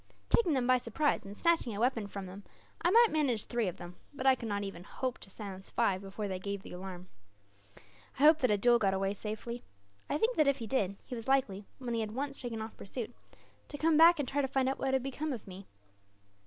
[0.31, 2.43] Taking them by surprise, and snatching a weapon from them,
[2.81, 6.01] I might manage three of them; but I could not even hope to silence five,
[6.01, 7.07] before they gave the alarm.
[8.17, 9.61] "I hope that Abdool got away safely.
[10.09, 12.75] I think that if he did, he was likely, when he had once shaken off
[12.75, 13.13] pursuit,
[13.67, 15.67] to come back and try to find out what had become of me.